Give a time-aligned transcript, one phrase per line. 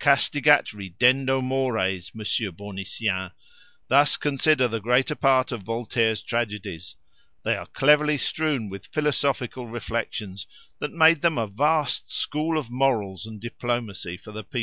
[0.00, 3.30] "Castigat ridendo mores, Monsieur Bournisien!
[3.88, 6.96] Thus consider the greater part of Voltaire's tragedies;
[7.42, 10.46] they are cleverly strewn with philosophical reflections,
[10.78, 14.50] that made them a vast school of morals and diplomacy for the people."